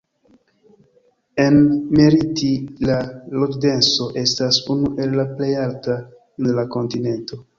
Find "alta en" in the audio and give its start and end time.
5.67-6.53